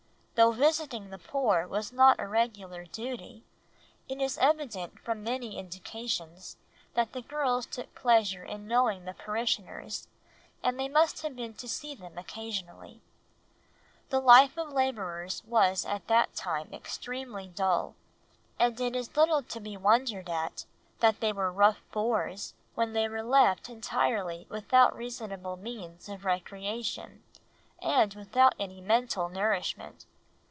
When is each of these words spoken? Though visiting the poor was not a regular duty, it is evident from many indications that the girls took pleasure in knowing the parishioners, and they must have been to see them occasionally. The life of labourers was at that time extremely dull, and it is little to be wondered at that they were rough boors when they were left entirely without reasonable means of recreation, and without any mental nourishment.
Though 0.35 0.53
visiting 0.53 1.11
the 1.11 1.19
poor 1.19 1.67
was 1.67 1.93
not 1.93 2.19
a 2.19 2.27
regular 2.27 2.85
duty, 2.85 3.43
it 4.09 4.19
is 4.19 4.39
evident 4.39 4.99
from 4.99 5.21
many 5.23 5.55
indications 5.55 6.57
that 6.95 7.13
the 7.13 7.21
girls 7.21 7.67
took 7.67 7.93
pleasure 7.93 8.43
in 8.43 8.67
knowing 8.67 9.05
the 9.05 9.13
parishioners, 9.13 10.07
and 10.63 10.79
they 10.79 10.87
must 10.89 11.21
have 11.21 11.35
been 11.35 11.53
to 11.53 11.69
see 11.69 11.93
them 11.93 12.17
occasionally. 12.17 13.03
The 14.09 14.19
life 14.19 14.57
of 14.57 14.71
labourers 14.73 15.43
was 15.45 15.85
at 15.85 16.07
that 16.07 16.33
time 16.33 16.73
extremely 16.73 17.45
dull, 17.47 17.93
and 18.57 18.81
it 18.81 18.95
is 18.95 19.15
little 19.15 19.43
to 19.43 19.59
be 19.59 19.77
wondered 19.77 20.27
at 20.27 20.65
that 21.01 21.19
they 21.19 21.31
were 21.31 21.51
rough 21.53 21.83
boors 21.91 22.55
when 22.73 22.93
they 22.93 23.07
were 23.07 23.21
left 23.21 23.69
entirely 23.69 24.47
without 24.49 24.95
reasonable 24.97 25.55
means 25.55 26.09
of 26.09 26.25
recreation, 26.25 27.21
and 27.79 28.15
without 28.15 28.55
any 28.57 28.81
mental 28.81 29.29
nourishment. 29.29 30.07